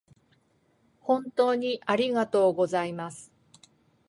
[1.01, 3.31] 本当にありがとうございます